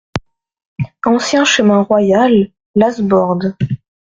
Ancien 1.05 1.45
Chemin 1.45 1.83
Royal, 1.83 2.47
Lasbordes 2.73 3.53